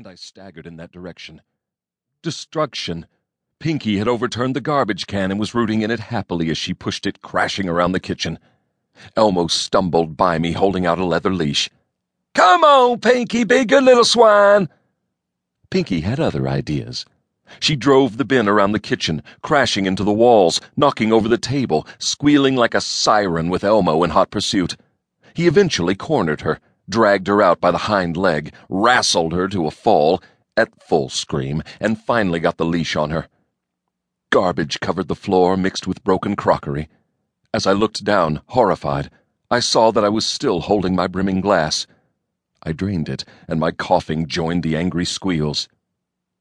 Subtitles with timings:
[0.00, 1.42] and I staggered in that direction.
[2.22, 3.04] Destruction!
[3.58, 7.04] Pinky had overturned the garbage can and was rooting in it happily as she pushed
[7.04, 8.38] it crashing around the kitchen.
[9.14, 11.68] Elmo stumbled by me, holding out a leather leash.
[12.34, 14.70] Come on, Pinky, be good little swine.
[15.68, 17.04] Pinky had other ideas.
[17.58, 21.86] She drove the bin around the kitchen, crashing into the walls, knocking over the table,
[21.98, 24.78] squealing like a siren with Elmo in hot pursuit.
[25.34, 26.58] He eventually cornered her,
[26.90, 30.22] dragged her out by the hind leg, wrestled her to a fall,
[30.56, 33.28] at full scream, and finally got the leash on her.
[34.30, 36.88] Garbage covered the floor, mixed with broken crockery.
[37.54, 39.10] As I looked down, horrified,
[39.50, 41.86] I saw that I was still holding my brimming glass.
[42.62, 45.68] I drained it, and my coughing joined the angry squeals.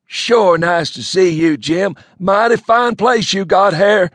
[0.05, 1.95] Sure nice to see you, Jim.
[2.19, 4.11] Mighty fine place you got here.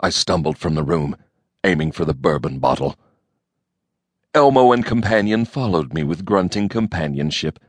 [0.00, 1.16] I stumbled from the room,
[1.62, 2.96] aiming for the bourbon bottle.
[4.36, 7.60] Elmo and companion followed me with grunting companionship.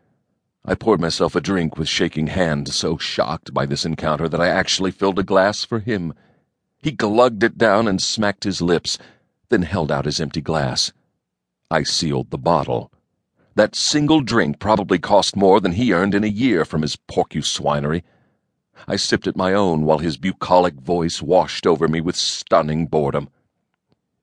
[0.65, 4.47] I poured myself a drink with shaking hand, so shocked by this encounter that I
[4.47, 6.15] actually filled a glass for him.
[6.81, 8.97] He glugged it down and smacked his lips,
[9.49, 10.91] then held out his empty glass.
[11.69, 12.91] I sealed the bottle.
[13.53, 18.01] That single drink probably cost more than he earned in a year from his porcuswinery.
[18.87, 23.29] I sipped at my own while his bucolic voice washed over me with stunning boredom.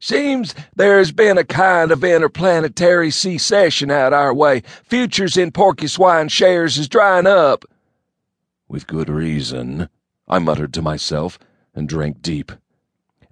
[0.03, 4.65] Seems there's been a kind of interplanetary secession out our way.
[4.83, 7.65] Futures in Porcuswine shares is drying up.
[8.67, 9.89] With good reason,
[10.27, 11.39] I muttered to myself
[11.73, 12.51] and drank deep.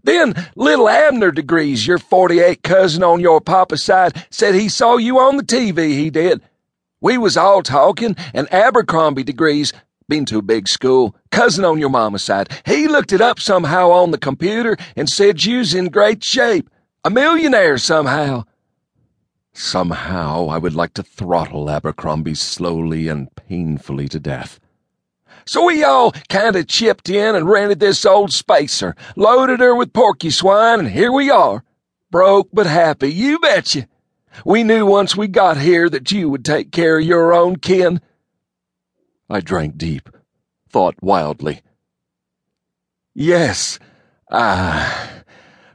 [0.05, 5.19] Then little Abner diGriz, your 48 cousin on your papa's side, said he saw you
[5.19, 6.41] on the TV, he did.
[7.01, 9.73] We was all talking, and Abercrombie diGriz
[10.11, 11.17] been to a big school.
[11.31, 12.51] Cousin on your mama's side.
[12.67, 16.69] He looked it up somehow on the computer and said you's in great shape.
[17.05, 18.45] A millionaire somehow.
[19.55, 24.61] Somehow I would like to throttle Abercrombie slowly and painfully to death.
[25.47, 29.93] So we all kind of chipped in and rented this old spacer, loaded her with
[29.93, 31.65] porcuswine, and here we are.
[32.11, 33.87] Broke but happy, you betcha.
[34.45, 38.01] We knew once we got here that you would take care of your own kin.
[39.31, 40.11] I drank deep,
[40.69, 41.63] thought wildly.
[43.15, 43.79] Yes,
[44.33, 45.23] ah,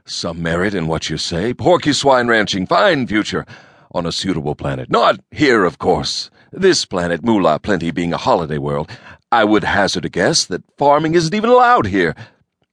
[0.04, 1.54] some merit in what you say.
[1.54, 3.46] Porcuswine ranching, fine future,
[3.92, 4.90] on a suitable planet.
[4.90, 6.30] Not here, of course.
[6.52, 8.90] This planet, Moolaplenty, being a holiday world,
[9.32, 12.14] I would hazard a guess that farming isn't even allowed here.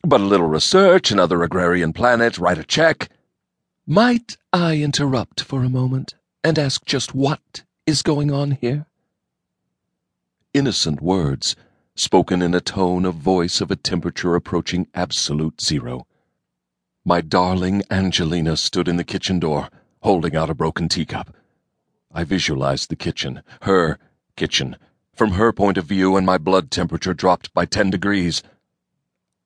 [0.03, 3.09] But a little research, another agrarian planet, write a check.
[3.87, 8.85] Might I interrupt for a moment and ask just what is going on here?
[10.53, 11.55] Innocent words,
[11.95, 16.05] spoken in a tone of voice of a temperature approaching absolute zero.
[17.05, 19.69] My darling Angelina stood in the kitchen door,
[20.01, 21.35] holding out a broken teacup.
[22.11, 23.97] I visualized the kitchen, her
[24.35, 24.77] kitchen,
[25.13, 28.41] from her point of view, and my blood temperature dropped by ten degrees.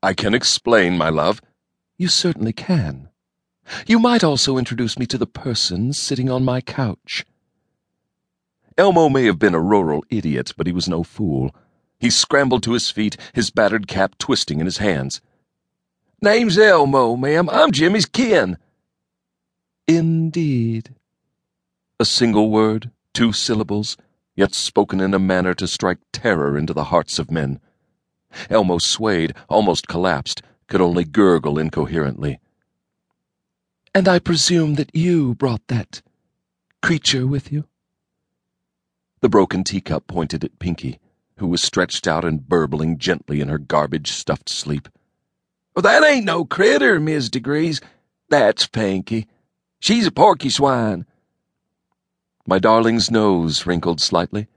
[0.03, 1.41] I can explain, my love.
[1.97, 3.09] You certainly can.
[3.85, 7.25] You might also introduce me to the person sitting on my couch.
[8.77, 11.55] Elmo may have been a rural idiot, but he was no fool.
[11.99, 15.19] He scrambled to his feet, his battered cap twisting in his hands.
[16.21, 17.49] Name's Elmo, ma'am.
[17.49, 18.57] I'm Jimmy's kin.
[19.87, 20.93] Indeed.
[21.99, 23.97] A single word, two syllables,
[24.35, 27.59] yet spoken in a manner to strike terror into the hearts of men.
[28.49, 32.39] Elmo swayed, almost collapsed, could only gurgle incoherently.
[33.95, 36.03] And I presume that you brought that
[36.83, 37.65] creature with you?
[39.19, 40.99] The broken teacup pointed at Pinky,
[41.37, 44.87] who was stretched out and burbling gently in her garbage stuffed sleep.
[45.75, 47.81] Well, that ain't no critter, Miss diGriz.
[48.29, 49.27] That's Pinky.
[49.79, 51.05] She's a porcuswine.
[52.45, 54.47] My darling's nose wrinkled slightly.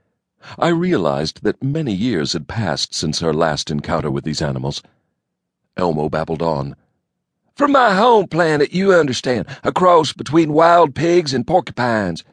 [0.59, 4.83] I realized that many years had passed since her last encounter with these animals.
[5.75, 6.75] Elmo babbled on.
[7.55, 12.23] From my home planet, you understand, a cross between wild pigs and porcupines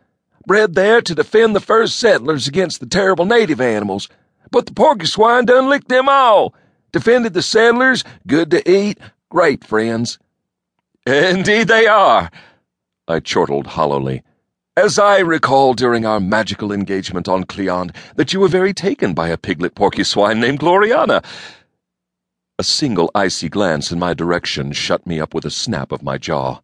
[0.46, 4.08] bred there to defend the first settlers against the terrible native animals.
[4.50, 6.54] But the porcuswine done licked them all.
[6.92, 8.98] Defended the settlers, good to eat,
[9.28, 10.18] great friends.
[11.06, 12.30] Indeed they are,
[13.06, 14.22] I chortled hollowly.
[14.76, 19.28] As I recall during our magical engagement on Cleon, that you were very taken by
[19.28, 21.24] a piglet porcuswine named Gloriana.
[22.58, 26.16] A single icy glance in my direction shut me up with a snap of my
[26.16, 26.60] jaw.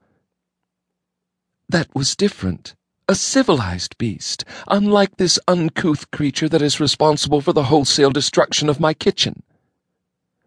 [1.68, 2.74] That was different
[3.08, 8.80] a civilized beast, unlike this uncouth creature that is responsible for the wholesale destruction of
[8.80, 9.42] my kitchen.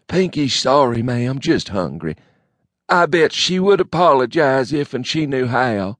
[0.07, 2.15] Pinky's sorry, ma'am, just hungry.
[2.89, 5.97] I bet she would apologize if and she knew how.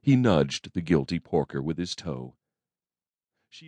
[0.00, 2.34] He nudged the guilty porker with his toe.